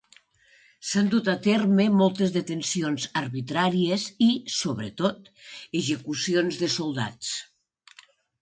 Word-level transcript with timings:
S'han 0.91 1.09
dut 1.09 1.27
a 1.33 1.35
terme 1.47 1.83
moltes 1.97 2.33
detencions 2.37 3.05
arbitràries 3.21 4.07
i, 4.29 4.31
sobretot, 4.55 5.31
execucions 5.83 6.59
de 6.63 6.75
soldats. 6.79 7.35